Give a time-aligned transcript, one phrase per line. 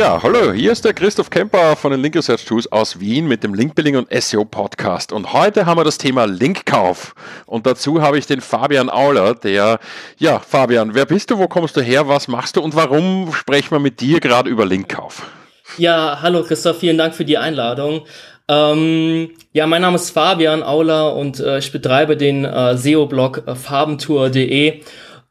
[0.00, 3.44] Ja, hallo, hier ist der Christoph Kemper von den Link Research Tools aus Wien mit
[3.44, 5.12] dem Linkbuilding und SEO Podcast.
[5.12, 7.14] Und heute haben wir das Thema Linkkauf.
[7.44, 9.78] Und dazu habe ich den Fabian Auler, der,
[10.16, 13.72] ja, Fabian, wer bist du, wo kommst du her, was machst du und warum sprechen
[13.72, 15.26] wir mit dir gerade über Linkkauf?
[15.76, 18.06] Ja, hallo Christoph, vielen Dank für die Einladung.
[18.48, 23.54] Ähm, ja, mein Name ist Fabian Auler und äh, ich betreibe den äh, SEO-Blog äh,
[23.54, 24.80] farbentour.de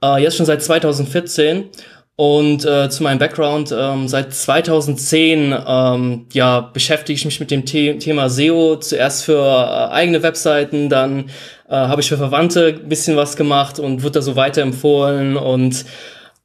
[0.04, 1.70] äh, jetzt schon seit 2014
[2.20, 7.66] und äh, zu meinem Background, ähm, seit 2010 ähm, ja, beschäftige ich mich mit dem
[7.66, 11.30] The Thema SEO, zuerst für äh, eigene Webseiten, dann
[11.70, 15.86] äh, habe ich für Verwandte ein bisschen was gemacht und wurde da so weiterempfohlen und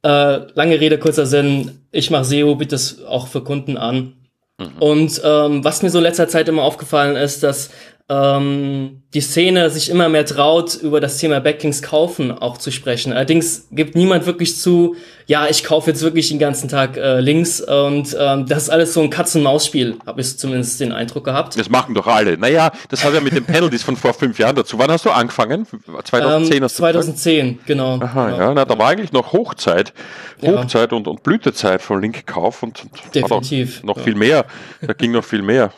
[0.04, 4.12] äh, lange Rede, kurzer Sinn, ich mache SEO, biete es auch für Kunden an.
[4.58, 4.78] Mhm.
[4.78, 7.70] Und ähm, was mir so in letzter Zeit immer aufgefallen ist, dass
[8.10, 13.14] ähm, die Szene sich immer mehr traut, über das Thema Backlinks kaufen auch zu sprechen.
[13.14, 14.94] Allerdings gibt niemand wirklich zu,
[15.26, 18.92] ja, ich kaufe jetzt wirklich den ganzen Tag äh, Links und ähm, das ist alles
[18.92, 21.58] so ein Katz-und-Maus-Spiel, habe ich zumindest den Eindruck gehabt.
[21.58, 22.36] Das machen doch alle.
[22.36, 24.78] Naja, das hat ja mit den Penalties von vor fünf Jahren dazu.
[24.78, 25.66] Wann hast du angefangen?
[25.66, 27.66] 2010 ähm, hast du 2010, gesagt?
[27.66, 28.00] genau.
[28.00, 28.36] Aha, ja.
[28.36, 28.54] ja.
[28.54, 29.94] na, da war eigentlich noch Hochzeit,
[30.42, 30.98] Hochzeit ja.
[30.98, 33.82] und, und Blütezeit von Linkkauf und, und Definitiv.
[33.82, 34.02] noch ja.
[34.02, 34.44] viel mehr.
[34.82, 35.72] Da ging noch viel mehr.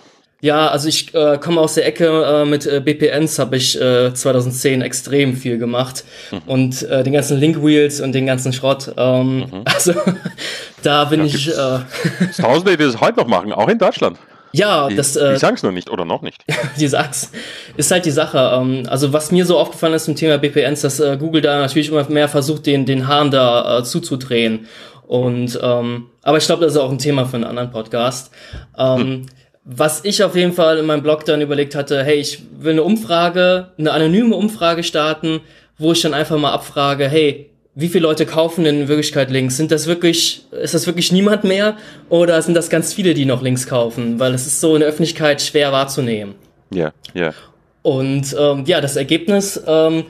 [0.46, 4.14] Ja, also ich äh, komme aus der Ecke äh, mit äh, BPNs, habe ich äh,
[4.14, 6.38] 2010 extrem viel gemacht mhm.
[6.46, 8.94] und äh, den ganzen Link Wheels und den ganzen Schrott.
[8.96, 9.64] Ähm, mhm.
[9.64, 9.94] Also
[10.84, 11.48] da bin ja, ich.
[11.48, 11.80] Äh,
[12.40, 14.18] Tausende, die das heute noch machen, auch in Deutschland.
[14.52, 15.16] Ja, die, das.
[15.16, 16.44] Äh, die sagen es nur nicht oder noch nicht.
[16.78, 17.32] die sag's.
[17.76, 18.52] Ist halt die Sache.
[18.54, 21.88] Ähm, also was mir so aufgefallen ist zum Thema BPNs, dass äh, Google da natürlich
[21.88, 24.68] immer mehr versucht, den den Hahn da äh, zuzudrehen.
[25.08, 28.30] Und ähm, aber ich glaube, das ist auch ein Thema für einen anderen Podcast.
[28.78, 29.26] Ähm, hm.
[29.68, 32.84] Was ich auf jeden Fall in meinem Blog dann überlegt hatte, hey, ich will eine
[32.84, 35.40] Umfrage, eine anonyme Umfrage starten,
[35.76, 39.56] wo ich dann einfach mal abfrage, hey, wie viele Leute kaufen denn in Wirklichkeit Links?
[39.56, 41.76] Sind das wirklich, ist das wirklich niemand mehr?
[42.08, 44.20] Oder sind das ganz viele, die noch Links kaufen?
[44.20, 46.36] Weil es ist so in der Öffentlichkeit schwer wahrzunehmen.
[46.70, 47.34] Ja, ja.
[47.82, 50.04] Und ähm, ja, das Ergebnis ähm,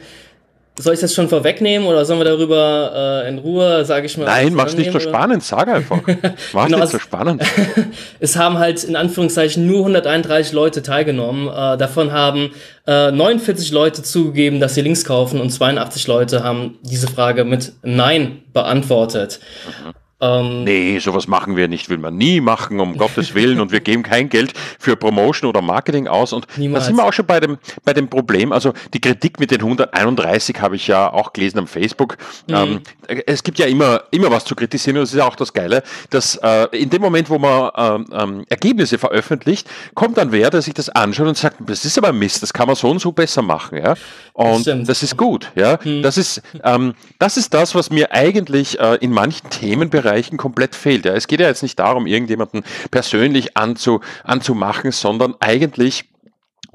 [0.78, 4.26] soll ich das schon vorwegnehmen oder sollen wir darüber äh, in Ruhe, sage ich mal?
[4.26, 6.00] Nein, mach's nicht so spannend, sag einfach.
[6.52, 7.42] Mach's genau, nicht so spannend.
[8.20, 11.48] es haben halt in Anführungszeichen nur 131 Leute teilgenommen.
[11.48, 12.50] Äh, davon haben
[12.86, 17.72] äh, 49 Leute zugegeben, dass sie Links kaufen und 82 Leute haben diese Frage mit
[17.82, 19.40] Nein beantwortet.
[19.84, 20.05] Mhm.
[20.18, 23.60] Ähm, nee, sowas machen wir nicht, will man nie machen, um Gottes Willen.
[23.60, 26.32] Und wir geben kein Geld für Promotion oder Marketing aus.
[26.32, 26.84] Und niemals.
[26.84, 28.52] da sind wir auch schon bei dem, bei dem Problem.
[28.52, 32.16] Also die Kritik mit den 131 habe ich ja auch gelesen am Facebook.
[32.48, 32.54] Mhm.
[32.54, 32.80] Ähm,
[33.26, 34.96] es gibt ja immer, immer was zu kritisieren.
[34.96, 38.06] Und das ist ja auch das Geile, dass äh, in dem Moment, wo man ähm,
[38.12, 42.12] ähm, Ergebnisse veröffentlicht, kommt dann wer, der sich das anschaut und sagt, das ist aber
[42.14, 43.78] Mist, das kann man so und so besser machen.
[43.78, 43.94] Ja?
[44.32, 45.52] Und das, das ist gut.
[45.54, 45.78] Ja?
[45.84, 46.00] Mhm.
[46.00, 50.76] Das, ist, ähm, das ist das, was mir eigentlich äh, in manchen Themenbereichen Bereichen komplett
[50.76, 51.04] fehlt.
[51.04, 51.14] Ja.
[51.14, 52.62] Es geht ja jetzt nicht darum, irgendjemanden
[52.92, 56.04] persönlich anzu, anzumachen, sondern eigentlich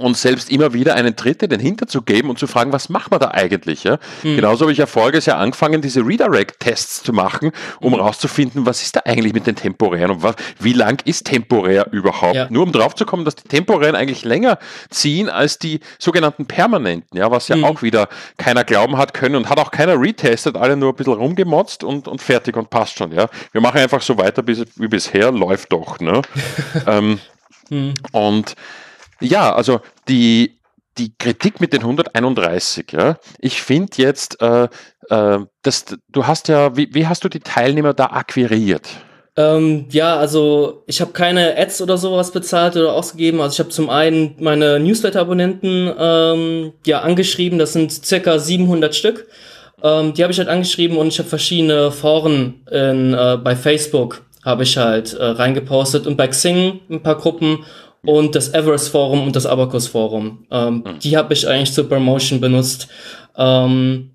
[0.01, 2.89] uns selbst immer wieder einen Tritt in den Hinter zu geben und zu fragen, was
[2.89, 3.83] machen wir da eigentlich?
[3.83, 3.99] Ja?
[4.23, 4.35] Mhm.
[4.35, 8.65] Genauso habe ich ja voriges Jahr angefangen, diese Redirect-Tests zu machen, um herauszufinden, mhm.
[8.65, 12.35] was ist da eigentlich mit den temporären und was, wie lang ist temporär überhaupt?
[12.35, 12.47] Ja.
[12.49, 17.17] Nur um drauf zu kommen, dass die temporären eigentlich länger ziehen als die sogenannten permanenten,
[17.17, 17.65] ja, was ja mhm.
[17.65, 21.13] auch wieder keiner glauben hat können und hat auch keiner retestet, alle nur ein bisschen
[21.13, 23.27] rumgemotzt und, und fertig und passt schon, ja.
[23.51, 26.21] Wir machen einfach so weiter bis, wie bisher, läuft doch, ne?
[26.87, 27.19] ähm,
[27.69, 27.93] mhm.
[28.11, 28.55] Und
[29.21, 30.59] ja, also die,
[30.97, 34.67] die Kritik mit den 131, ja, ich finde jetzt, äh,
[35.09, 38.87] äh, das, du hast ja, wie, wie hast du die Teilnehmer da akquiriert?
[39.37, 43.39] Ähm, ja, also ich habe keine Ads oder sowas bezahlt oder ausgegeben.
[43.39, 47.57] Also ich habe zum einen meine Newsletter-Abonnenten ähm, ja angeschrieben.
[47.57, 49.27] Das sind circa 700 Stück.
[49.83, 54.21] Ähm, die habe ich halt angeschrieben und ich habe verschiedene Foren in, äh, bei Facebook
[54.43, 57.59] habe ich halt äh, reingepostet und bei Xing ein paar Gruppen
[58.05, 60.45] und das Everest Forum und das Abacus Forum.
[60.51, 60.99] Ähm, mhm.
[60.99, 62.87] Die habe ich eigentlich zur Promotion benutzt.
[63.37, 64.11] Ähm,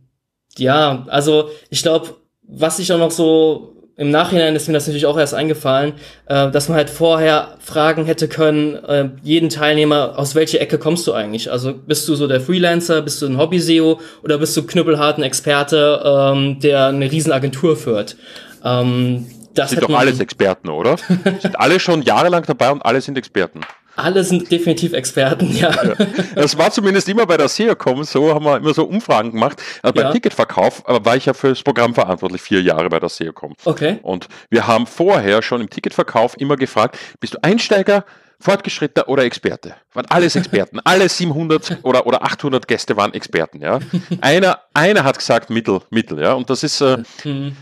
[0.59, 5.07] ja, also ich glaube, was ich auch noch so im Nachhinein ist mir das natürlich
[5.07, 5.95] auch erst eingefallen,
[6.27, 11.07] äh, dass man halt vorher fragen hätte können, äh, jeden Teilnehmer, aus welcher Ecke kommst
[11.07, 11.51] du eigentlich?
[11.51, 16.03] Also bist du so der Freelancer, bist du ein Hobby-SEO oder bist du knüppelharten Experte,
[16.05, 18.17] ähm, der eine Riesenagentur führt?
[18.63, 19.27] Ähm,
[19.59, 20.97] das sind doch alles Experten, oder?
[21.41, 23.61] sind alle schon jahrelang dabei und alle sind Experten.
[23.97, 25.71] Alle sind definitiv Experten, ja.
[25.71, 25.95] ja.
[26.35, 29.63] Das war zumindest immer bei der SEOCom so, haben wir immer so Umfragen gemacht.
[29.83, 30.13] Also beim ja.
[30.13, 33.55] Ticketverkauf war ich ja für das Programm verantwortlich, vier Jahre bei der SEOCom.
[33.65, 33.99] Okay.
[34.03, 38.05] Und wir haben vorher schon im Ticketverkauf immer gefragt, bist du Einsteiger,
[38.39, 39.77] Fortgeschrittener oder Experte?
[39.95, 40.79] Waren alles Experten.
[40.85, 43.79] Alle 700 oder, oder 800 Gäste waren Experten, ja.
[44.21, 46.35] Einer, einer hat gesagt Mittel, Mittel, ja.
[46.35, 47.57] Und das ist, äh, mhm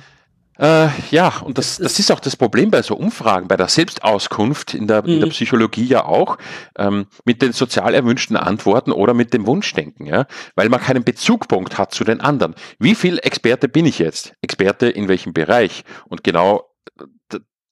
[0.59, 4.75] Äh, ja, und das, das ist auch das Problem bei so Umfragen, bei der Selbstauskunft
[4.75, 5.09] in der, mhm.
[5.09, 5.33] in der mhm.
[5.33, 6.39] Psychologie ja auch,
[6.79, 11.79] ähm, mit den sozial erwünschten Antworten oder mit dem Wunschdenken, ja, weil man keinen Bezugpunkt
[11.79, 12.55] hat zu den anderen.
[12.79, 14.35] Wie viel Experte bin ich jetzt?
[14.43, 15.85] Experte in welchem Bereich?
[16.09, 16.69] Und genau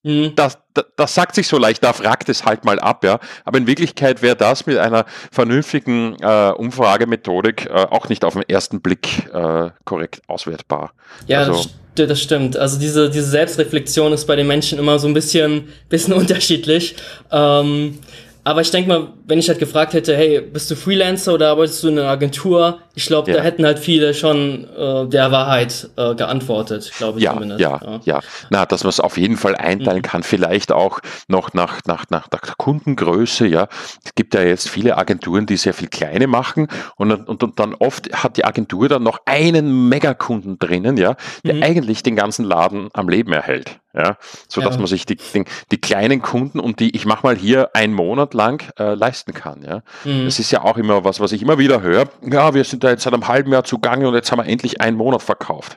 [0.05, 0.35] Mhm.
[0.35, 3.21] Das, das, das, sagt sich so leicht, da fragt es halt mal ab, ja.
[3.45, 8.43] Aber in Wirklichkeit wäre das mit einer vernünftigen äh, Umfragemethodik äh, auch nicht auf den
[8.49, 10.93] ersten Blick äh, korrekt auswertbar.
[11.27, 12.57] Ja, also, das, stimmt.
[12.57, 16.95] Also diese, diese Selbstreflexion ist bei den Menschen immer so ein bisschen, bisschen unterschiedlich.
[17.31, 17.99] Ähm,
[18.45, 21.85] aber ich denke mal, wenn ich halt gefragt hätte, hey, bist du Freelancer oder arbeitest
[21.85, 22.81] du in einer Agentur?
[22.95, 23.37] Ich glaube, ja.
[23.37, 27.61] da hätten halt viele schon äh, der Wahrheit äh, geantwortet, glaube ich ja, zumindest.
[27.61, 28.21] Ja, ja, ja.
[28.51, 30.03] Na, dass man es auf jeden Fall einteilen mhm.
[30.03, 30.99] kann, vielleicht auch
[31.29, 33.69] noch nach, nach, nach, nach Kundengröße, ja.
[34.05, 36.67] Es gibt ja jetzt viele Agenturen, die sehr viel kleine machen
[36.97, 41.55] und, und, und dann oft hat die Agentur dann noch einen Megakunden drinnen, ja, der
[41.55, 41.63] mhm.
[41.63, 44.17] eigentlich den ganzen Laden am Leben erhält ja,
[44.49, 44.79] so dass ja.
[44.79, 48.33] man sich die, die, die, kleinen Kunden und die, ich mach mal hier einen Monat
[48.33, 49.63] lang äh, leisten kann.
[49.63, 50.25] Ja, mhm.
[50.25, 52.09] das ist ja auch immer was, was ich immer wieder höre.
[52.23, 54.81] Ja, wir sind da jetzt seit einem halben Jahr zugange und jetzt haben wir endlich
[54.81, 55.77] einen Monat verkauft.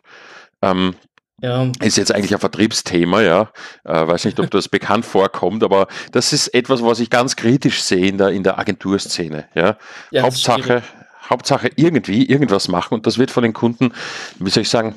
[0.62, 0.96] Ähm,
[1.42, 1.70] ja.
[1.82, 3.52] Ist jetzt eigentlich ein Vertriebsthema, ja.
[3.84, 7.84] Äh, weiß nicht, ob das bekannt vorkommt, aber das ist etwas, was ich ganz kritisch
[7.84, 9.50] sehe in der, in der Agenturszene.
[9.54, 9.78] Ja.
[10.12, 10.84] ja Hauptsache,
[11.30, 13.92] Hauptsache irgendwie irgendwas machen und das wird von den Kunden,
[14.40, 14.96] wie soll ich sagen,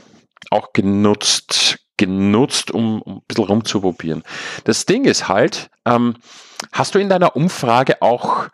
[0.50, 4.22] auch genutzt, genutzt, um, um ein bisschen rumzuprobieren.
[4.64, 6.14] Das Ding ist halt, ähm,
[6.72, 8.48] hast du in deiner Umfrage auch,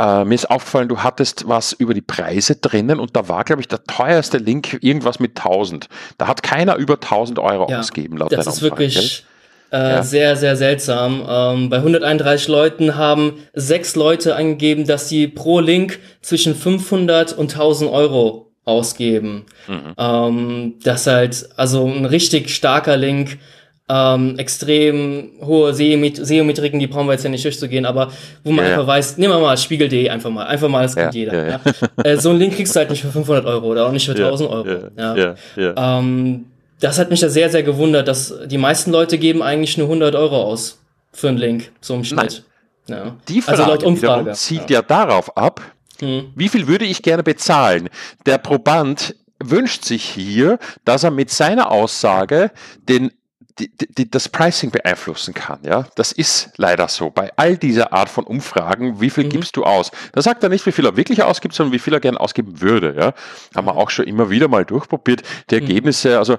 [0.00, 3.60] äh, mir ist aufgefallen, du hattest was über die Preise drinnen und da war, glaube
[3.60, 5.88] ich, der teuerste Link irgendwas mit 1000.
[6.18, 9.24] Da hat keiner über 1000 Euro ja, ausgegeben, laut Das ist Umfrage, wirklich
[9.72, 10.02] äh, ja.
[10.02, 11.24] sehr, sehr seltsam.
[11.28, 17.52] Ähm, bei 131 Leuten haben sechs Leute angegeben, dass sie pro Link zwischen 500 und
[17.52, 19.44] 1000 Euro ausgeben.
[19.68, 19.94] Mhm.
[19.98, 23.38] Ähm, das halt, also ein richtig starker Link,
[23.86, 28.10] ähm, extrem hohe Seometriken, die brauchen wir jetzt ja nicht durchzugehen, aber
[28.42, 28.88] wo man ja, einfach ja.
[28.88, 31.48] weiß, nehmen wir mal Spiegel.de einfach mal, einfach mal, das kennt ja, jeder.
[31.48, 31.60] Ja,
[32.02, 34.12] äh, so ein Link kriegst du halt nicht für 500 Euro oder auch nicht für
[34.12, 34.90] 1000 Euro.
[34.96, 35.98] Ja, ja.
[35.98, 36.46] Ähm,
[36.80, 40.14] das hat mich da sehr, sehr gewundert, dass die meisten Leute geben eigentlich nur 100
[40.14, 40.78] Euro aus
[41.12, 42.42] für einen Link, so im Schnitt.
[42.88, 43.16] Ja.
[43.28, 44.32] Die Frage also laut Umfrage.
[44.32, 45.60] zielt ja darauf ab,
[46.00, 46.32] hm.
[46.34, 47.88] Wie viel würde ich gerne bezahlen?
[48.26, 52.50] Der Proband wünscht sich hier, dass er mit seiner Aussage
[52.88, 53.10] den
[53.58, 55.60] die, die, das Pricing beeinflussen kann.
[55.62, 57.10] Ja, das ist leider so.
[57.10, 59.30] Bei all dieser Art von Umfragen, wie viel mhm.
[59.30, 59.92] gibst du aus?
[60.12, 62.60] Da sagt er nicht, wie viel er wirklich ausgibt, sondern wie viel er gerne ausgeben
[62.60, 62.94] würde.
[62.98, 63.14] Ja,
[63.54, 65.22] haben wir auch schon immer wieder mal durchprobiert.
[65.50, 65.62] Die mhm.
[65.62, 66.38] Ergebnisse, also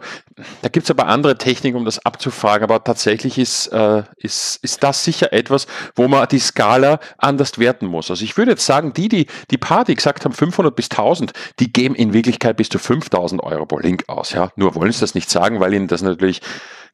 [0.62, 2.63] da gibt es aber andere Techniken, um das abzufragen.
[2.63, 7.85] Aber tatsächlich ist, äh, ist, ist das sicher etwas, wo man die Skala anders werten
[7.85, 8.09] muss.
[8.12, 11.71] Also ich würde jetzt sagen, die, die die Party gesagt haben, 500 bis 1000, die
[11.71, 14.33] geben in Wirklichkeit bis zu 5000 Euro pro Link aus.
[14.33, 16.41] Ja, nur wollen sie das nicht sagen, weil ihnen das natürlich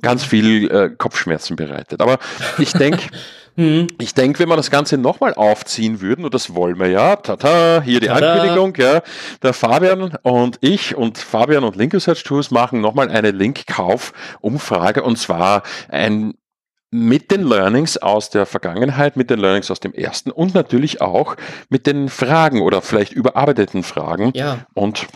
[0.01, 2.01] ganz viel äh, Kopfschmerzen bereitet.
[2.01, 2.19] Aber
[2.57, 3.03] ich denke,
[3.55, 3.87] mhm.
[3.99, 7.81] ich denke, wenn wir das Ganze nochmal aufziehen würden, und das wollen wir ja, tata,
[7.83, 8.33] hier die Tada.
[8.33, 9.01] Ankündigung, ja,
[9.41, 15.17] der Fabian und ich und Fabian und Link Research Tools machen nochmal eine Link-Kauf-Umfrage und
[15.17, 16.33] zwar ein
[16.93, 21.37] mit den Learnings aus der Vergangenheit, mit den Learnings aus dem ersten und natürlich auch
[21.69, 24.33] mit den Fragen oder vielleicht überarbeiteten Fragen.
[24.35, 24.65] Ja.
[24.73, 25.07] Und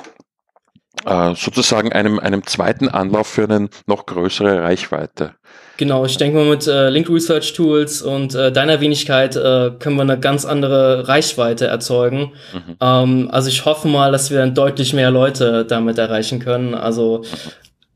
[1.06, 5.36] äh, sozusagen einem, einem zweiten Anlauf für eine noch größere Reichweite.
[5.78, 9.98] Genau, ich denke mal mit äh, Link Research Tools und äh, deiner Wenigkeit äh, können
[9.98, 12.32] wir eine ganz andere Reichweite erzeugen.
[12.54, 12.78] Mhm.
[12.80, 16.74] Ähm, also ich hoffe mal, dass wir deutlich mehr Leute damit erreichen können.
[16.74, 17.24] Also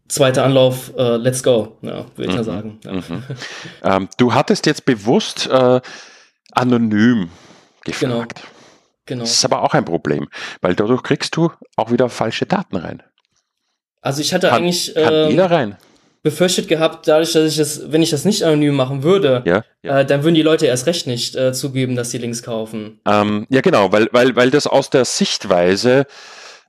[0.09, 2.35] zweiter Anlauf, äh, let's go, ja, würde ich mhm.
[2.35, 2.79] mal sagen.
[2.83, 2.91] Ja.
[2.91, 3.23] Mhm.
[3.83, 5.79] Ähm, du hattest jetzt bewusst äh,
[6.51, 7.29] anonym
[7.85, 8.41] gefragt.
[8.41, 8.58] Genau.
[9.09, 9.23] Genau.
[9.23, 10.29] Das ist aber auch ein Problem,
[10.61, 13.01] weil dadurch kriegst du auch wieder falsche Daten rein.
[14.01, 15.75] Also ich hatte kann, eigentlich kann äh,
[16.21, 20.01] befürchtet gehabt, dadurch, dass ich das, wenn ich das nicht anonym machen würde, ja, ja.
[20.01, 22.99] Äh, dann würden die Leute erst recht nicht äh, zugeben, dass sie Links kaufen.
[23.07, 26.05] Ähm, ja, genau, weil, weil, weil das aus der Sichtweise,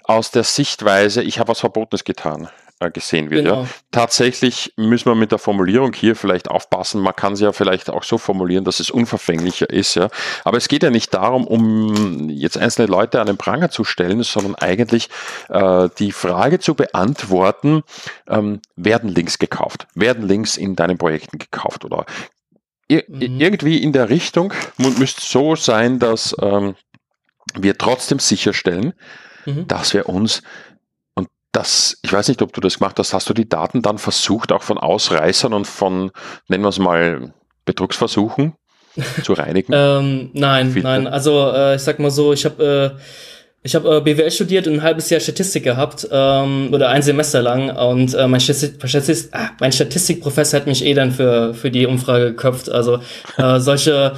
[0.05, 2.49] aus der Sichtweise, ich habe was Verbotenes getan.
[2.83, 3.45] Äh, gesehen wird.
[3.45, 3.65] Genau.
[3.65, 3.69] Ja.
[3.91, 7.03] Tatsächlich müssen wir mit der Formulierung hier vielleicht aufpassen.
[7.03, 9.97] Man kann sie ja vielleicht auch so formulieren, dass es unverfänglicher ist.
[9.97, 10.09] Ja.
[10.45, 14.23] Aber es geht ja nicht darum, um jetzt einzelne Leute an den Pranger zu stellen,
[14.23, 15.11] sondern eigentlich
[15.51, 17.83] äh, die Frage zu beantworten,
[18.27, 19.87] ähm, werden Links gekauft?
[19.95, 21.85] Werden Links in deinen Projekten gekauft?
[21.85, 22.07] Oder
[22.89, 23.41] ir mhm.
[23.41, 26.77] irgendwie in der Richtung müsste so sein, dass ähm,
[27.53, 28.95] wir trotzdem sicherstellen,
[29.45, 29.69] mhm.
[29.69, 30.43] dass wir uns
[31.53, 34.53] das, ich weiß nicht, ob du das gemacht hast, hast du die Daten dann versucht,
[34.53, 36.11] auch von Ausreißern und von,
[36.49, 37.33] nennen wir es mal,
[37.65, 38.55] Betrugsversuchen
[39.23, 39.73] zu reinigen?
[39.75, 40.89] ähm, nein, Filter.
[40.89, 42.99] nein, also äh, ich sag mal so, ich habe
[43.63, 47.43] Ich habe äh, BWL studiert und ein halbes Jahr Statistik gehabt ähm, oder ein Semester
[47.43, 51.71] lang und äh, mein, Statistik, Statistik, ah, mein Statistikprofessor hat mich eh dann für für
[51.71, 52.71] die Umfrage geköpft.
[52.71, 53.01] Also
[53.37, 54.13] äh, solche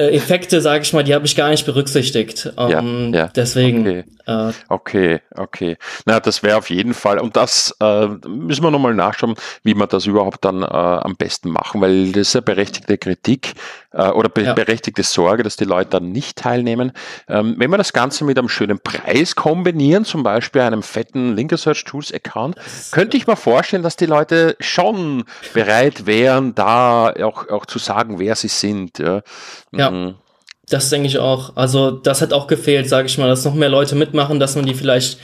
[0.00, 2.52] äh, Effekte, sage ich mal, die habe ich gar nicht berücksichtigt.
[2.56, 3.28] Ähm, ja, ja.
[3.34, 3.80] Deswegen.
[3.80, 4.04] Okay.
[4.26, 5.76] Äh, okay, okay.
[6.06, 9.86] Na, das wäre auf jeden Fall, und das äh, müssen wir nochmal nachschauen, wie wir
[9.86, 13.54] das überhaupt dann äh, am besten machen, weil das ist ja berechtigte Kritik
[13.92, 14.52] äh, oder be ja.
[14.52, 16.92] berechtigte Sorge, dass die Leute dann nicht teilnehmen.
[17.28, 21.56] Ähm, wenn wir das Ganze mit einem schönen Preis kombinieren, zum Beispiel einem fetten Linker
[21.56, 22.56] Search Tools Account,
[22.92, 28.18] könnte ich mir vorstellen, dass die Leute schon bereit wären, da auch, auch zu sagen,
[28.18, 28.98] wer sie sind.
[28.98, 29.22] Ja.
[29.72, 29.89] ja.
[29.90, 30.14] Mhm.
[30.68, 31.56] Das denke ich auch.
[31.56, 34.66] Also das hat auch gefehlt, sage ich mal, dass noch mehr Leute mitmachen, dass man
[34.66, 35.18] die vielleicht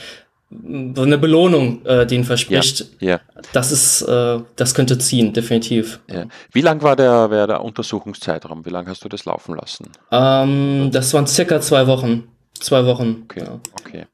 [0.49, 2.85] so eine Belohnung äh, denen verspricht.
[2.99, 3.19] Ja, ja.
[3.51, 5.99] Das ist, äh, das könnte ziehen, definitiv.
[6.09, 6.25] Ja.
[6.51, 8.65] Wie lang war der, war der Untersuchungszeitraum?
[8.65, 9.89] Wie lange hast du das laufen lassen?
[10.11, 12.29] Ähm, das waren circa zwei Wochen.
[12.59, 13.23] Zwei Wochen.
[13.25, 13.43] Okay.
[13.43, 13.59] Ja.
[13.81, 14.05] Okay.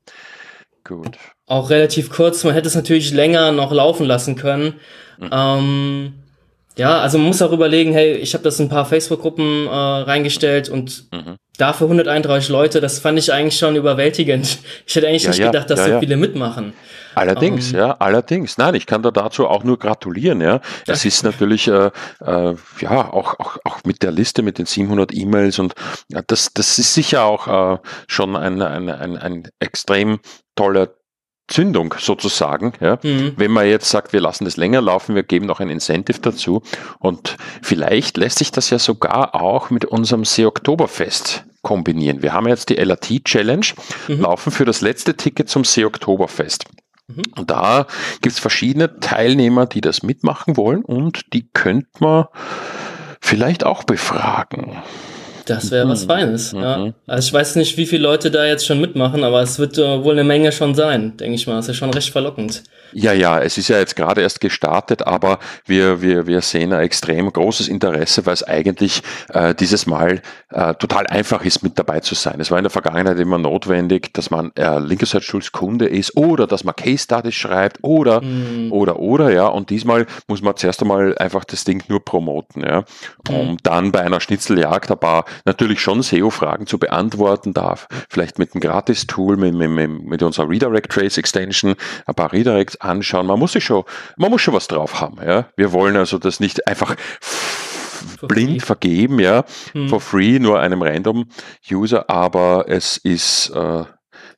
[0.83, 1.17] Gut.
[1.45, 2.43] Auch relativ kurz.
[2.43, 4.75] Man hätte es natürlich länger noch laufen lassen können.
[5.19, 5.29] Mhm.
[5.31, 6.13] Ähm,
[6.75, 9.69] ja, also man muss auch überlegen, hey, ich habe das in ein paar Facebook-Gruppen äh,
[9.69, 11.35] reingestellt und mhm.
[11.57, 14.59] dafür 131 Leute, das fand ich eigentlich schon überwältigend.
[14.85, 16.73] Ich hätte eigentlich ja, nicht ja, gedacht, dass ja, so viele mitmachen.
[17.15, 18.57] Allerdings, um, ähm, ja, allerdings.
[18.57, 20.41] Nein, ich kann da dazu auch nur gratulieren.
[20.41, 21.89] Ja, das ist natürlich äh,
[22.25, 25.73] äh, ja auch, auch auch mit der Liste mit den 700 E-Mails und
[26.09, 27.77] ja, das das ist sicher auch äh,
[28.07, 30.19] schon ein, ein, ein, ein extrem
[30.55, 30.89] toller
[31.47, 32.73] Zündung sozusagen.
[32.79, 32.99] Ja.
[33.03, 33.33] Mhm.
[33.37, 36.63] Wenn man jetzt sagt, wir lassen das länger laufen, wir geben noch ein Incentive dazu
[36.99, 42.21] und vielleicht lässt sich das ja sogar auch mit unserem See-Oktoberfest kombinieren.
[42.21, 43.65] Wir haben jetzt die LRT Challenge
[44.07, 44.21] mhm.
[44.21, 46.65] laufen für das letzte Ticket zum See-Oktoberfest.
[47.07, 47.23] Mhm.
[47.37, 47.87] Und da
[48.21, 52.25] gibt es verschiedene Teilnehmer, die das mitmachen wollen und die könnte man
[53.21, 54.77] vielleicht auch befragen.
[55.45, 56.07] Das wäre was mhm.
[56.07, 56.61] Feines, mhm.
[56.61, 56.93] ja.
[57.07, 60.03] Also ich weiß nicht, wie viele Leute da jetzt schon mitmachen, aber es wird äh,
[60.03, 61.55] wohl eine Menge schon sein, denke ich mal.
[61.55, 62.63] Das ist ja schon recht verlockend.
[62.93, 66.81] Ja, ja, es ist ja jetzt gerade erst gestartet, aber wir, wir, wir sehen ein
[66.81, 69.01] extrem großes Interesse, weil es eigentlich
[69.33, 72.39] äh, dieses Mal äh, total einfach ist, mit dabei zu sein.
[72.39, 76.15] Es war in der Vergangenheit immer notwendig, dass man äh, Linker Search Tools Kunde ist
[76.15, 78.71] oder dass man Case Studies schreibt oder, mhm.
[78.71, 79.47] oder, oder, ja.
[79.47, 82.83] Und diesmal muss man zuerst einmal einfach das Ding nur promoten, ja.
[83.29, 83.35] Mhm.
[83.35, 87.87] Um dann bei einer Schnitzeljagd ein paar natürlich schon SEO-Fragen zu beantworten darf.
[88.09, 91.75] Vielleicht mit einem Gratis-Tool, mit, mit, mit unserer Redirect Trace Extension,
[92.05, 93.27] ein paar Redirects anschauen.
[93.27, 93.83] Man muss sich schon,
[94.17, 95.17] man muss schon was drauf haben.
[95.25, 95.47] Ja?
[95.55, 96.95] Wir wollen also das nicht einfach
[98.27, 99.89] blind vergeben, ja, hm.
[99.89, 101.25] for free, nur einem random
[101.71, 103.83] User, aber es ist äh,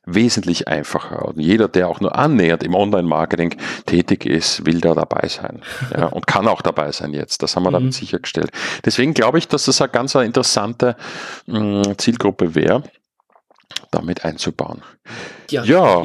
[0.06, 1.26] wesentlich einfacher.
[1.26, 5.62] Und jeder, der auch nur annähernd im Online-Marketing tätig ist, will da dabei sein.
[5.94, 7.42] Ja, und kann auch dabei sein jetzt.
[7.42, 7.92] Das haben wir damit mhm.
[7.92, 8.50] sichergestellt.
[8.84, 10.96] Deswegen glaube ich, dass das eine ganz interessante
[11.46, 12.84] mh, mm, Zielgruppe wäre,
[13.90, 14.82] damit einzubauen.
[15.50, 16.02] Ja, ja.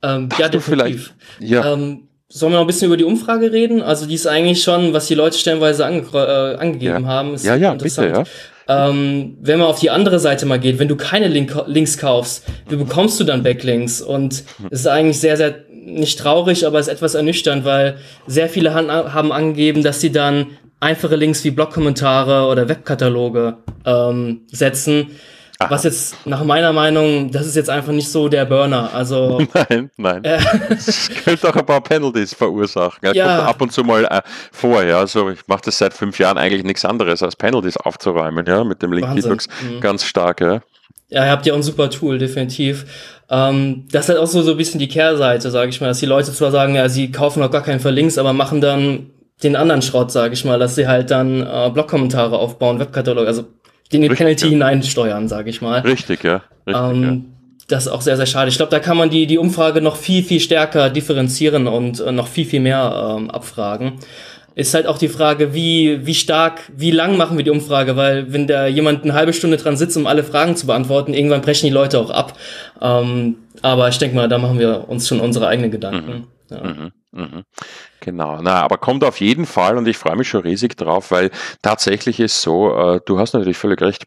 [0.00, 0.62] Ähm, ja, definitiv.
[0.64, 1.72] Vielleicht, ja.
[1.72, 3.80] Ähm, Sollen wir noch ein bisschen über die Umfrage reden?
[3.80, 7.08] Also die ist eigentlich schon, was die Leute stellenweise ange äh, angegeben ja.
[7.08, 7.36] haben.
[7.36, 8.24] Ja, ja, bitte, ja.
[8.68, 12.44] Ähm, wenn man auf die andere Seite mal geht, wenn du keine Link Links kaufst,
[12.68, 14.02] wie bekommst du dann Backlinks?
[14.02, 17.96] Und es ist eigentlich sehr, sehr nicht traurig, aber es ist etwas ernüchternd, weil
[18.26, 20.48] sehr viele haben angegeben, dass sie dann
[20.80, 23.56] einfache Links wie Blogkommentare oder Webkataloge
[23.86, 25.08] ähm, setzen
[25.60, 25.70] Aha.
[25.70, 28.90] Was jetzt nach meiner Meinung, das ist jetzt einfach nicht so der Burner.
[28.94, 30.22] Also nein, nein.
[30.22, 30.38] Äh,
[30.68, 33.00] das könnte auch ein paar Penalties verursachen.
[33.02, 33.44] Ja, ja.
[33.44, 34.22] Ab und zu mal äh,
[34.52, 34.84] vor.
[34.84, 38.46] Ja, also ich mache das seit fünf Jahren eigentlich nichts anderes als Penalties aufzuräumen.
[38.46, 39.80] Ja, mit dem Link Detox mhm.
[39.80, 40.40] ganz stark.
[40.40, 40.60] Ja.
[41.10, 42.84] Ja, ihr habt ja ein super Tool, definitiv.
[43.30, 46.00] Ähm, das ist halt auch so, so ein bisschen die Kehrseite, sage ich mal, dass
[46.00, 49.10] die Leute zwar sagen, ja, sie kaufen noch gar keinen Verlinks, aber machen dann
[49.42, 53.44] den anderen Schrott, sage ich mal, dass sie halt dann äh, Blogkommentare aufbauen, Webkatalog, also
[53.92, 54.50] den Richtig, Penalty ja.
[54.50, 55.80] hineinsteuern, sage ich mal.
[55.80, 56.42] Richtig, ja.
[56.66, 57.16] Richtig, ähm, ja.
[57.68, 58.48] Das ist auch sehr, sehr schade.
[58.48, 62.12] Ich glaube, da kann man die, die Umfrage noch viel, viel stärker differenzieren und äh,
[62.12, 63.94] noch viel, viel mehr ähm, abfragen.
[64.54, 68.32] Ist halt auch die Frage, wie, wie stark, wie lang machen wir die Umfrage, weil
[68.32, 71.66] wenn da jemand eine halbe Stunde dran sitzt, um alle Fragen zu beantworten, irgendwann brechen
[71.66, 72.36] die Leute auch ab.
[72.80, 76.26] Ähm, aber ich denke mal, da machen wir uns schon unsere eigenen Gedanken.
[76.50, 76.56] Mhm.
[76.56, 76.64] Ja.
[76.64, 76.92] Mhm.
[77.12, 77.44] Mhm.
[78.08, 81.30] Genau, na, aber kommt auf jeden Fall und ich freue mich schon riesig drauf, weil
[81.60, 84.06] tatsächlich ist so, äh, du hast natürlich völlig recht,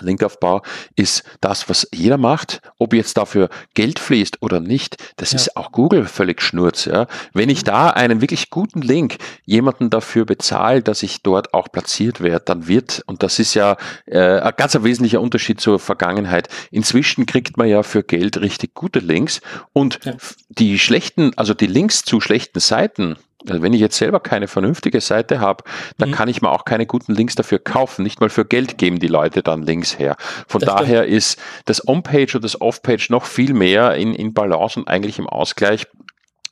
[0.00, 0.62] Linkaufbau
[0.94, 2.60] ist das, was jeder macht.
[2.78, 5.36] Ob jetzt dafür Geld fließt oder nicht, das ja.
[5.36, 6.84] ist auch Google völlig schnurz.
[6.84, 7.06] Ja.
[7.32, 12.20] Wenn ich da einen wirklich guten Link jemanden dafür bezahle, dass ich dort auch platziert
[12.20, 13.76] werde, dann wird, und das ist ja
[14.06, 18.98] äh, ein ganz wesentlicher Unterschied zur Vergangenheit, inzwischen kriegt man ja für Geld richtig gute
[18.98, 19.40] Links
[19.72, 20.14] und ja.
[20.48, 23.16] die schlechten, also die Links zu schlechten Seiten,
[23.48, 25.64] Also wenn ich jetzt selber keine vernünftige Seite habe,
[25.98, 26.14] dann mhm.
[26.14, 28.02] kann ich mir auch keine guten Links dafür kaufen.
[28.02, 30.16] Nicht mal für Geld geben die Leute dann Links her.
[30.48, 31.16] Von das daher stimmt.
[31.16, 35.28] ist das On-Page und das Off-Page noch viel mehr in, in Balance und eigentlich im
[35.28, 35.86] Ausgleich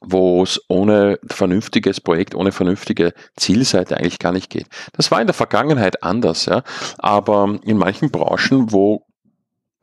[0.07, 4.67] wo es ohne vernünftiges Projekt, ohne vernünftige Zielseite eigentlich gar nicht geht.
[4.93, 6.63] Das war in der Vergangenheit anders, ja.
[6.99, 9.07] Aber in manchen Branchen, wo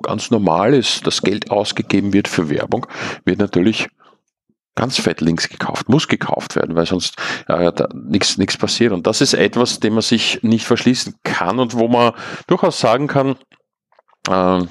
[0.02, 2.88] ganz normal ist, dass Geld ausgegeben wird für Werbung,
[3.26, 3.90] wird natürlich
[4.76, 7.16] ganz fett links gekauft, muss gekauft werden, weil sonst
[7.48, 8.94] äh, nichts nichts passiert.
[8.94, 12.14] Und das ist etwas, dem man sich nicht verschließen kann und wo man
[12.48, 13.36] durchaus sagen kann,
[14.30, 14.66] äh,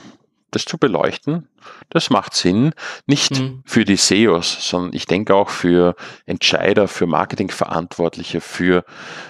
[0.51, 1.49] das zu beleuchten,
[1.91, 2.73] das macht Sinn,
[3.07, 3.63] nicht mhm.
[3.65, 5.95] für die SEOs, sondern ich denke auch für
[6.27, 8.85] Entscheider, für Marketingverantwortliche, für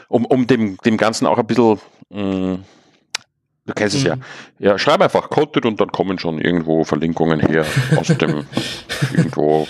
[0.08, 2.64] um, um dem, dem Ganzen auch ein bisschen mh, mm,
[3.70, 4.16] Du kennst es ja.
[4.16, 4.22] Mhm.
[4.58, 7.64] Ja, schreib einfach Content und dann kommen schon irgendwo Verlinkungen her
[7.96, 8.44] aus dem,
[9.16, 9.68] irgendwo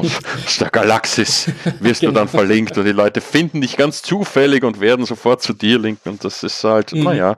[0.00, 2.12] aus, aus, der Galaxis wirst genau.
[2.12, 5.78] du dann verlinkt und die Leute finden dich ganz zufällig und werden sofort zu dir
[5.78, 7.04] linken und das ist halt, mhm.
[7.04, 7.36] naja.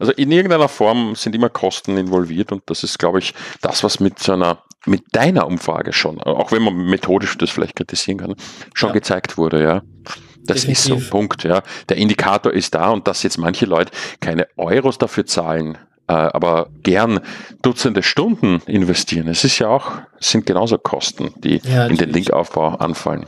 [0.00, 4.00] Also in irgendeiner Form sind immer Kosten involviert und das ist, glaube ich, das, was
[4.00, 8.34] mit so einer, mit deiner Umfrage schon, auch wenn man methodisch das vielleicht kritisieren kann,
[8.74, 8.94] schon ja.
[8.94, 9.82] gezeigt wurde, ja.
[10.46, 10.96] Das Definitiv.
[10.96, 11.62] ist so, Punkt, ja.
[11.88, 15.78] Der Indikator ist da und dass jetzt manche Leute keine Euros dafür zahlen,
[16.08, 17.20] äh, aber gern
[17.62, 19.28] Dutzende Stunden investieren.
[19.28, 23.26] Es ist ja auch, es sind genauso Kosten, die ja, in den Linkaufbau anfallen.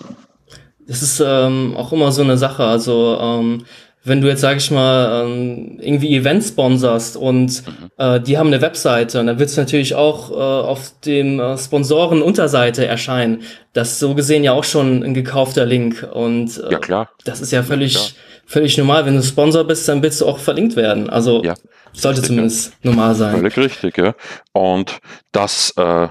[0.87, 2.65] Das ist ähm, auch immer so eine Sache.
[2.65, 3.65] Also ähm,
[4.05, 7.91] wenn du jetzt, sag ich mal, ähm, irgendwie Events sponsorst und mhm.
[7.99, 12.87] äh, die haben eine Webseite, dann wird es natürlich auch äh, auf dem äh, Sponsoren-Unterseite
[12.87, 13.43] erscheinen.
[13.73, 16.07] Das ist so gesehen ja auch schon ein gekaufter Link.
[16.13, 17.11] Und äh, ja, klar.
[17.25, 18.01] das ist ja völlig, ja,
[18.45, 19.07] völlig normal.
[19.07, 21.09] Wenn du Sponsor bist, dann willst du auch verlinkt werden.
[21.09, 21.55] Also ja,
[21.93, 23.37] sollte richtig, zumindest normal sein.
[23.37, 24.15] Völlig richtig, ja.
[24.53, 24.99] Und
[25.31, 26.09] das äh,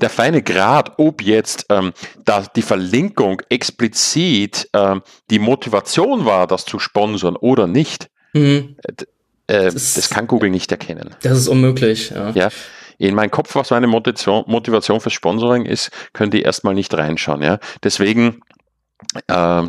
[0.00, 1.92] der feine Grad, ob jetzt ähm,
[2.24, 8.76] da die Verlinkung explizit ähm, die Motivation war, das zu sponsern oder nicht, mhm.
[8.82, 9.04] äh,
[9.46, 11.14] das, das, kann Google nicht erkennen.
[11.22, 12.10] Das ist unmöglich.
[12.10, 12.30] Ja.
[12.30, 12.48] ja.
[12.98, 17.42] In meinen Kopf, was meine Motivation, Motivation für Sponsoring ist, können die erstmal nicht reinschauen.
[17.42, 17.58] Ja.
[17.82, 18.40] Deswegen
[19.26, 19.62] äh,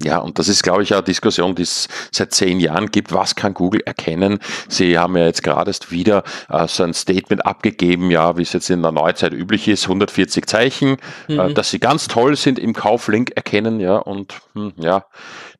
[0.00, 3.12] ja, und das ist, glaube ich, eine Diskussion, die es seit zehn Jahren gibt.
[3.12, 4.38] Was kann Google erkennen?
[4.68, 8.52] Sie haben ja jetzt gerade erst wieder äh, so ein Statement abgegeben, ja, wie es
[8.52, 11.40] jetzt in der Neuzeit üblich ist, 140 Zeichen, äh, mhm.
[11.40, 15.04] äh, dass sie ganz toll sind im Kauflink erkennen, ja, und hm, ja,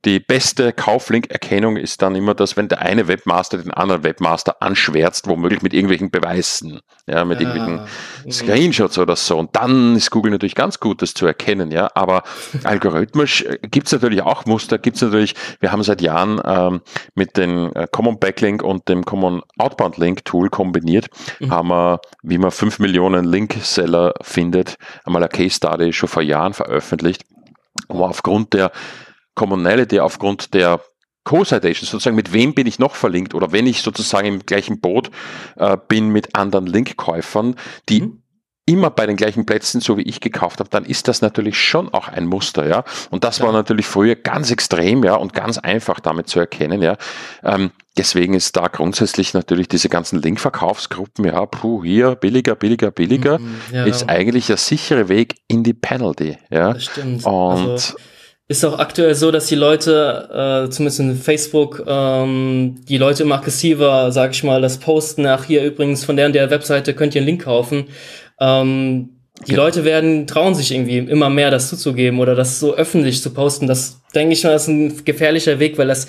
[0.05, 5.27] die beste Kauflink-Erkennung ist dann immer das, wenn der eine Webmaster den anderen Webmaster anschwärzt,
[5.27, 7.49] womöglich mit irgendwelchen Beweisen, ja, mit ja.
[7.53, 9.37] irgendwelchen Screenshots oder so.
[9.39, 11.91] Und dann ist Google natürlich ganz gut, das zu erkennen, ja.
[11.95, 12.23] Aber
[12.63, 16.81] algorithmisch äh, gibt es natürlich auch Muster, gibt es natürlich, wir haben seit Jahren ähm,
[17.17, 21.07] mit dem äh, Common Backlink und dem Common Outbound Link Tool kombiniert,
[21.41, 21.51] mhm.
[21.51, 26.55] haben wir, wie man fünf Millionen Link-Seller findet, einmal eine Case Study schon vor Jahren
[26.55, 27.25] veröffentlicht,
[27.89, 28.71] wo aufgrund der
[29.39, 30.81] Commonality aufgrund der
[31.25, 35.11] Co-Citation, sozusagen mit wem bin ich noch verlinkt oder wenn ich sozusagen im gleichen Boot
[35.57, 37.55] äh, bin mit anderen Linkkäufern,
[37.89, 38.23] die mhm.
[38.67, 41.93] immer bei den gleichen Plätzen, so wie ich gekauft habe, dann ist das natürlich schon
[41.93, 42.83] auch ein Muster, ja.
[43.11, 43.45] Und das ja.
[43.45, 46.97] war natürlich früher ganz extrem, ja, und ganz einfach damit zu erkennen, ja.
[47.45, 53.39] Ähm, deswegen ist da grundsätzlich natürlich diese ganzen Linkverkaufsgruppen, ja, puh, hier billiger, billiger, billiger,
[53.39, 53.85] mhm, ja.
[53.85, 56.73] ist eigentlich der sichere Weg in die Penalty, ja.
[56.73, 57.27] Das stimmt.
[57.27, 57.99] Und also
[58.49, 63.37] ist auch aktuell so, dass die Leute, äh, zumindest in Facebook, ähm, die Leute immer
[63.37, 67.15] aggressiver, sag ich mal, das posten, ach hier übrigens von der und der Webseite könnt
[67.15, 67.89] ihr einen Link kaufen.
[68.41, 69.11] Ähm,
[69.47, 69.59] die ja.
[69.59, 73.67] Leute werden, trauen sich irgendwie immer mehr, das zuzugeben oder das so öffentlich zu posten.
[73.67, 76.09] Das denke ich mal, ist ein gefährlicher Weg, weil das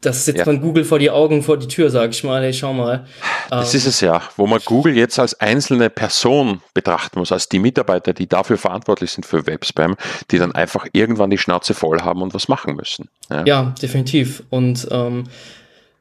[0.00, 0.46] das setzt ja.
[0.46, 3.06] man Google vor die Augen, vor die Tür, sag ich mal, hey, schau mal.
[3.50, 7.48] Das ähm, ist es ja, wo man Google jetzt als einzelne Person betrachten muss, als
[7.48, 9.96] die Mitarbeiter, die dafür verantwortlich sind für Webspam,
[10.30, 13.08] die dann einfach irgendwann die Schnauze voll haben und was machen müssen.
[13.30, 14.44] Ja, ja definitiv.
[14.50, 15.24] Und ähm,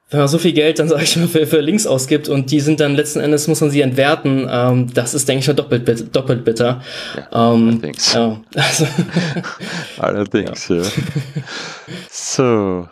[0.09, 2.59] wenn man so viel Geld dann, sag ich mal, für, für Links ausgibt und die
[2.59, 6.45] sind dann letzten Endes, muss man sie entwerten, ähm, das ist, denke ich, doppelt, doppelt
[6.45, 6.81] bitter.
[7.31, 8.13] Ja, ähm, allerdings.
[8.13, 8.87] Ja, also.
[9.97, 10.81] allerdings, ja.
[12.09, 12.87] So,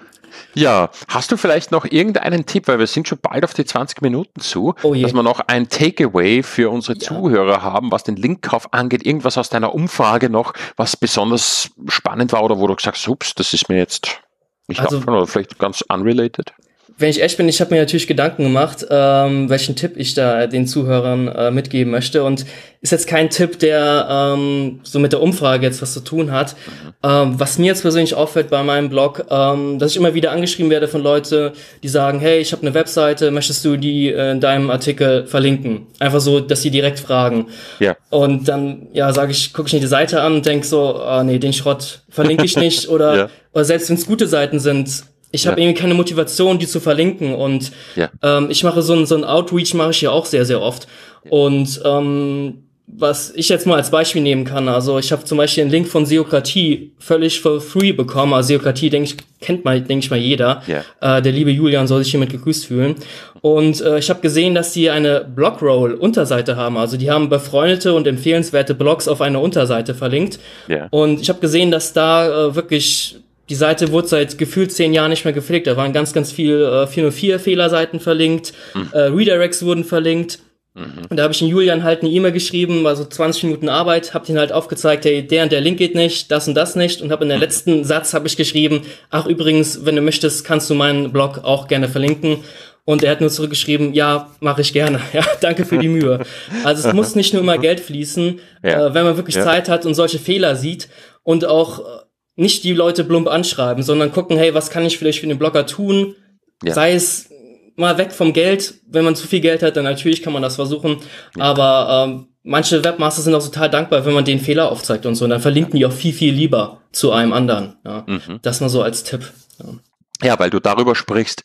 [0.55, 4.01] ja, hast du vielleicht noch irgendeinen Tipp, weil wir sind schon bald auf die 20
[4.01, 7.07] Minuten zu, oh dass wir noch ein Takeaway für unsere ja.
[7.07, 12.43] Zuhörer haben, was den Linkkauf angeht, irgendwas aus deiner Umfrage noch, was besonders spannend war
[12.43, 14.21] oder wo du gesagt hast, ups, das ist mir jetzt
[14.67, 16.53] nicht also, aufgefallen oder vielleicht ganz unrelated?
[16.97, 20.47] Wenn ich echt bin, ich habe mir natürlich Gedanken gemacht, ähm, welchen Tipp ich da
[20.47, 22.23] den Zuhörern äh, mitgeben möchte.
[22.23, 22.45] Und
[22.81, 26.55] ist jetzt kein Tipp, der ähm, so mit der Umfrage jetzt was zu tun hat.
[27.03, 30.71] Ähm, was mir jetzt persönlich auffällt bei meinem Blog, ähm, dass ich immer wieder angeschrieben
[30.71, 31.51] werde von Leute,
[31.83, 35.87] die sagen, hey, ich habe eine Webseite, möchtest du die äh, in deinem Artikel verlinken?
[35.99, 37.47] Einfach so, dass sie direkt fragen.
[37.79, 37.97] Ja.
[38.09, 41.23] Und dann, ja, sage ich, gucke ich mir die Seite an und denk so, ah,
[41.23, 42.87] nee, den Schrott verlinke ich nicht.
[42.87, 43.29] Oder, ja.
[43.51, 45.65] oder selbst wenn es gute Seiten sind, ich habe ja.
[45.65, 47.35] irgendwie keine Motivation, die zu verlinken.
[47.35, 48.09] Und ja.
[48.21, 50.87] ähm, ich mache so ein, so ein Outreach mache ich ja auch sehr, sehr oft.
[51.23, 51.31] Ja.
[51.31, 55.63] Und ähm, was ich jetzt mal als Beispiel nehmen kann, also ich habe zum Beispiel
[55.63, 58.33] einen Link von Seokratie völlig for free bekommen.
[58.33, 60.61] Also Seokratie, denke ich, kennt mal, denke ich mal jeder.
[60.67, 61.17] Yeah.
[61.17, 62.95] Äh, der liebe Julian soll sich hiermit gegrüßt fühlen.
[63.41, 66.77] Und äh, ich habe gesehen, dass sie eine Blogroll-Unterseite haben.
[66.77, 70.39] Also die haben befreundete und empfehlenswerte Blogs auf eine Unterseite verlinkt.
[70.69, 70.87] Yeah.
[70.91, 73.17] Und ich habe gesehen, dass da äh, wirklich
[73.49, 75.67] die Seite wurde seit gefühlt zehn Jahren nicht mehr gepflegt.
[75.67, 78.89] Da waren ganz, ganz viel äh, 404-Fehlerseiten verlinkt, mhm.
[78.91, 80.39] äh, Redirects wurden verlinkt.
[80.73, 81.05] Mhm.
[81.09, 84.25] Und da habe ich den Julian halt eine E-Mail geschrieben, also 20 Minuten Arbeit, habe
[84.25, 87.01] den halt aufgezeigt, hey, der und der Link geht nicht, das und das nicht.
[87.01, 87.43] Und habe in der mhm.
[87.43, 91.67] letzten Satz habe ich geschrieben, ach übrigens, wenn du möchtest, kannst du meinen Blog auch
[91.67, 92.39] gerne verlinken.
[92.83, 94.99] Und er hat nur zurückgeschrieben, ja, mache ich gerne.
[95.13, 96.19] Ja, danke für die Mühe.
[96.63, 98.87] Also es muss nicht nur immer Geld fließen, ja.
[98.87, 99.43] äh, wenn man wirklich ja.
[99.43, 100.89] Zeit hat und solche Fehler sieht
[101.23, 102.04] und auch
[102.35, 105.65] nicht die Leute plump anschreiben, sondern gucken, hey, was kann ich vielleicht für den Blogger
[105.65, 106.15] tun?
[106.63, 106.73] Ja.
[106.73, 107.29] Sei es
[107.75, 108.75] mal weg vom Geld.
[108.87, 110.97] Wenn man zu viel Geld hat, dann natürlich kann man das versuchen.
[111.35, 111.43] Ja.
[111.43, 115.25] Aber ähm, manche Webmaster sind auch total dankbar, wenn man den Fehler aufzeigt und so.
[115.25, 117.77] Und dann verlinken die auch viel, viel lieber zu einem anderen.
[117.85, 118.03] Ja.
[118.07, 118.39] Mhm.
[118.41, 119.31] Das mal so als Tipp.
[119.59, 120.27] Ja.
[120.27, 121.43] ja, weil du darüber sprichst,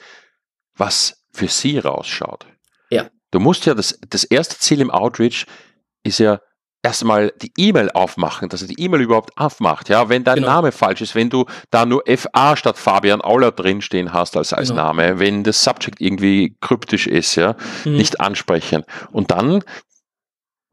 [0.77, 2.47] was für sie rausschaut.
[2.91, 3.09] Ja.
[3.31, 5.47] Du musst ja das, das erste Ziel im Outreach
[6.03, 6.41] ist ja
[6.83, 9.89] erstmal die E-Mail aufmachen, dass er die E-Mail überhaupt aufmacht.
[9.89, 10.49] Ja, wenn dein genau.
[10.49, 14.71] Name falsch ist, wenn du da nur FA statt Fabian Auler drinstehen hast als, als
[14.71, 14.85] genau.
[14.85, 17.97] Name, wenn das Subject irgendwie kryptisch ist, ja, mhm.
[17.97, 18.85] nicht ansprechen.
[19.13, 19.63] Und dann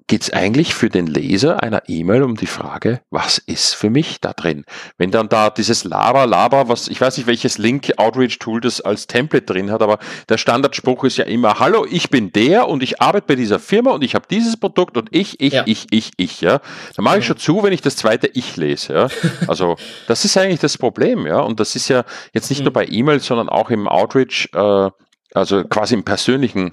[0.08, 4.22] geht es eigentlich für den Leser einer E-Mail um die Frage, was ist für mich
[4.22, 4.64] da drin?
[4.98, 9.46] Wenn dann da dieses Lava, Lava, was, ich weiß nicht, welches Link-Outreach-Tool das als Template
[9.46, 13.28] drin hat, aber der Standardspruch ist ja immer, hallo, ich bin der und ich arbeite
[13.28, 15.64] bei dieser Firma und ich habe dieses Produkt und ich, ich, ja.
[15.66, 16.62] ich, ich, ich, ja.
[16.96, 19.08] Da mache ich schon zu, wenn ich das zweite Ich lese, ja.
[19.48, 19.76] Also,
[20.08, 21.40] das ist eigentlich das Problem, ja.
[21.40, 22.66] Und das ist ja jetzt nicht mhm.
[22.66, 24.90] nur bei E-Mails, sondern auch im Outreach, äh,
[25.34, 26.72] also quasi im persönlichen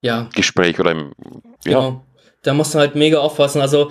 [0.00, 0.28] ja.
[0.34, 1.12] Gespräch oder im,
[1.66, 1.80] ja.
[1.80, 2.04] Genau
[2.42, 3.60] da musst du halt mega aufpassen.
[3.60, 3.90] Also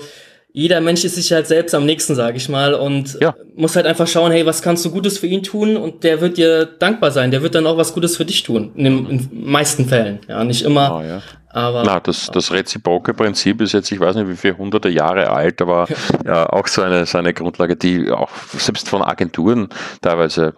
[0.54, 3.34] jeder Mensch ist sich halt selbst am nächsten, sage ich mal, und ja.
[3.56, 5.78] muss halt einfach schauen, hey, was kannst du Gutes für ihn tun?
[5.78, 7.32] Und der wird dir dankbar sein.
[7.32, 8.72] Der wird dann auch was Gutes für dich tun.
[8.76, 10.20] In den in meisten Fällen.
[10.28, 11.00] Ja, nicht immer.
[11.00, 11.22] Oh, ja.
[11.54, 15.30] Aber, Na, das, das reziproke Prinzip ist jetzt, ich weiß nicht wie viele hunderte Jahre
[15.30, 15.88] alt, aber
[16.26, 19.68] ja, auch so eine, so eine Grundlage, die auch selbst von Agenturen
[20.02, 20.54] teilweise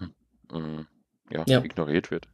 [0.52, 0.88] mh, mm,
[1.48, 1.64] ja.
[1.64, 2.28] ignoriert wird.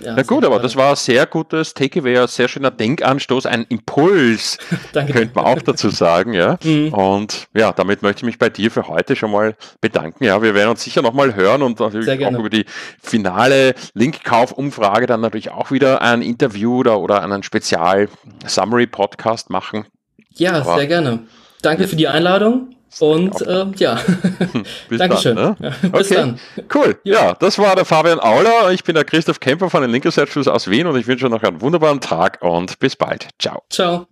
[0.00, 3.66] Ja, Na gut, aber das war ein sehr gutes Takeaway, ein sehr schöner Denkanstoß, ein
[3.68, 4.58] Impuls,
[4.92, 6.58] könnte man auch dazu sagen, ja.
[6.62, 6.92] Mhm.
[6.92, 10.24] Und ja, damit möchte ich mich bei dir für heute schon mal bedanken.
[10.24, 12.66] Ja, wir werden uns sicher nochmal hören und natürlich auch über die
[13.02, 19.86] finale Linkkaufumfrage dann natürlich auch wieder ein Interview oder, oder einen Spezial-Summary-Podcast machen.
[20.34, 21.20] Ja, aber sehr gerne.
[21.62, 22.76] Danke für die Einladung.
[23.00, 24.00] Und äh, ja,
[24.88, 25.36] Bis Dankeschön.
[25.36, 25.72] Dann, ne?
[25.82, 26.14] ja, bis okay.
[26.14, 26.40] dann.
[26.74, 26.98] Cool.
[27.04, 28.72] Ja, das war der Fabian Auler.
[28.72, 31.30] Ich bin der Christoph Kemper von den Link Research aus Wien und ich wünsche euch
[31.30, 33.28] noch einen wunderbaren Tag und bis bald.
[33.38, 33.62] Ciao.
[33.70, 34.06] Ciao.